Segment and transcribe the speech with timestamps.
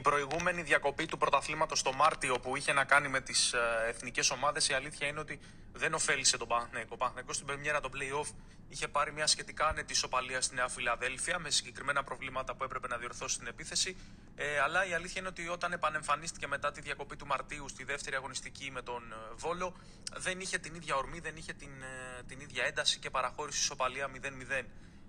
[0.00, 3.54] η προηγούμενη διακοπή του πρωταθλήματος το Μάρτιο που είχε να κάνει με τις
[3.88, 5.40] εθνικές ομάδες, η αλήθεια είναι ότι
[5.72, 6.90] δεν ωφέλησε τον Παναθηναϊκό.
[6.92, 8.34] Ο Παναθηναϊκός στην πρεμιέρα των playoff
[8.68, 12.96] είχε πάρει μια σχετικά άνετη ισοπαλία στη Νέα Φιλαδέλφια με συγκεκριμένα προβλήματα που έπρεπε να
[12.96, 13.96] διορθώσει στην επίθεση.
[14.34, 18.16] Ε, αλλά η αλήθεια είναι ότι όταν επανεμφανίστηκε μετά τη διακοπή του Μαρτίου στη δεύτερη
[18.16, 19.76] αγωνιστική με τον ε, Βόλο,
[20.16, 24.08] δεν είχε την ίδια ορμή, δεν είχε την, ε, την ίδια ένταση και παραχώρηση ισοπαλία
[24.08, 24.64] 0-0.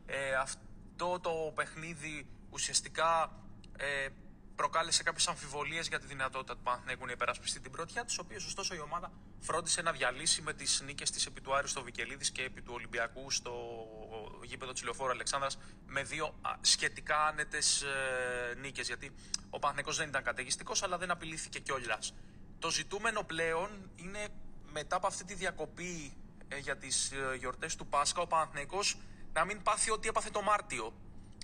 [0.06, 3.32] Ε, αυτό το παιχνίδι ουσιαστικά
[3.78, 4.08] ε,
[4.56, 8.76] προκάλεσε κάποιες αμφιβολίες για τη δυνατότητα του Παναθηναϊκού να υπερασπιστεί την πρωτιά, τι οποίε ωστόσο
[8.76, 12.44] η ομάδα φρόντισε να διαλύσει με τις νίκες της επί του Άρη στο Βικελίδης και
[12.44, 13.54] επί του Ολυμπιακού στο
[14.44, 18.88] γήπεδο της Λεωφόρου Αλεξάνδρας με δύο σχετικά άνετες ε, νίκες.
[18.88, 19.12] Γιατί
[19.50, 22.14] ο Παναθηναϊκός δεν ήταν καταιγιστικός, αλλά δεν απειλήθηκε κιόλας.
[22.60, 24.28] Το ζητούμενο πλέον είναι
[24.72, 26.14] μετά από αυτή τη διακοπή
[26.48, 28.98] ε, για τις ε, γιορτές του Πάσχα, ο Παναθηναϊκός
[29.34, 30.94] να μην πάθει ό,τι έπαθε το Μάρτιο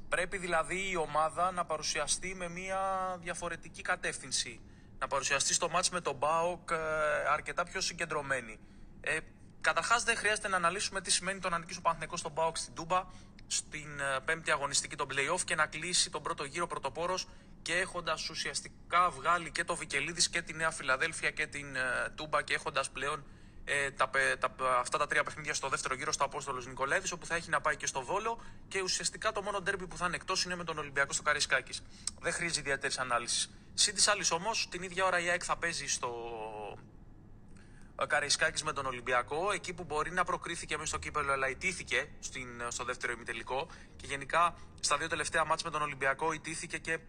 [0.09, 2.79] Πρέπει δηλαδή η ομάδα να παρουσιαστεί με μια
[3.19, 4.61] διαφορετική κατεύθυνση.
[4.99, 6.75] Να παρουσιαστεί στο ματς με τον ΠΑΟΚ ε,
[7.31, 8.59] αρκετά πιο συγκεντρωμένη.
[9.01, 9.17] Ε,
[9.61, 12.73] Καταρχάς, δεν χρειάζεται να αναλύσουμε τι σημαίνει το να νικήσει ο Παναθηναϊκός στον ΠΑΟΚ στην
[12.73, 13.05] Τούμπα
[13.47, 17.27] στην ε, πέμπτη αγωνιστική των playoff και να κλείσει τον πρώτο γύρο πρωτοπόρος
[17.61, 22.41] και έχοντας ουσιαστικά βγάλει και το Βικελίδης και τη Νέα Φιλαδέλφια και την ε, Τούμπα
[22.41, 23.23] και έχοντας πλέον
[23.69, 27.35] ε, τα, τα, αυτά τα τρία παιχνίδια στο δεύτερο γύρο στο Απόστολος Νικολαίδης, όπου θα
[27.35, 28.41] έχει να πάει και στο Βόλο.
[28.67, 31.81] Και ουσιαστικά το μόνο ντέρμπι που θα είναι εκτός είναι με τον Ολυμπιακό στο Καρισκάκης.
[32.19, 33.49] Δεν χρήζει ιδιαίτερης ανάλυσης.
[33.73, 36.11] Συν της άλλης όμως, την ίδια ώρα η ΑΕΚ θα παίζει στο
[38.07, 42.47] Καρισκάκης με τον Ολυμπιακό, εκεί που μπορεί να προκρίθηκε μέσα στο κύπελο, αλλά ιτήθηκε στην,
[42.67, 43.67] στο δεύτερο ημιτελικό.
[43.95, 46.99] Και γενικά στα δύο τελευταία μάτια με τον Ολυμπιακό ιτήθηκε και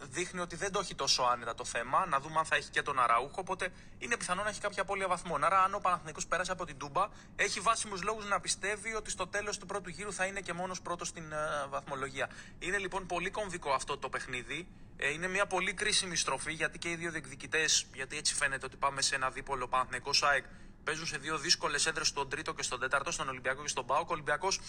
[0.00, 2.06] δείχνει ότι δεν το έχει τόσο άνετα το θέμα.
[2.06, 3.34] Να δούμε αν θα έχει και τον Αραούχο.
[3.34, 5.44] Οπότε είναι πιθανό να έχει κάποια απώλεια βαθμών.
[5.44, 9.26] Άρα, αν ο Παναθηναϊκός πέρασε από την Τούμπα, έχει βάσιμους λόγους να πιστεύει ότι στο
[9.26, 12.30] τέλος του πρώτου γύρου θα είναι και μόνος πρώτος στην uh, βαθμολογία.
[12.58, 14.68] Είναι λοιπόν πολύ κομβικό αυτό το παιχνίδι.
[14.96, 18.76] Ε, είναι μια πολύ κρίσιμη στροφή γιατί και οι δύο διεκδικητές, γιατί έτσι φαίνεται ότι
[18.76, 20.44] πάμε σε ένα δίπολο Παναθηναϊκό ΣΑΕΚ,
[20.84, 24.10] παίζουν σε δύο δύσκολες έδρε στον τρίτο και στον τέταρτο, στον Ολυμπιακό και στον Πάοκ.
[24.10, 24.60] Ο Ολυμπιακός,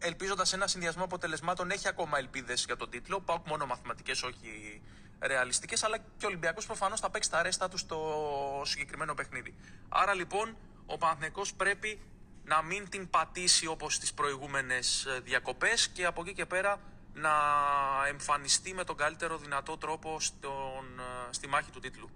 [0.00, 3.20] ελπίζοντας ένα συνδυασμό αποτελεσμάτων, έχει ακόμα ελπίδες για τον τίτλο.
[3.20, 4.82] Πάοκ μόνο μαθηματικές, όχι
[5.20, 5.82] ρεαλιστικές.
[5.84, 9.54] Αλλά και ο Ολυμπιακός προφανώς θα παίξει τα ρέστα του στο συγκεκριμένο παιχνίδι.
[9.88, 10.56] Άρα λοιπόν
[10.86, 12.00] ο Παναθυνικό πρέπει
[12.44, 16.80] να μην την πατήσει όπως τις προηγούμενες διακοπές και από εκεί και πέρα
[17.14, 17.32] να
[18.08, 21.00] εμφανιστεί με τον καλύτερο δυνατό τρόπο στον,
[21.30, 22.10] στη μάχη του τίτλου.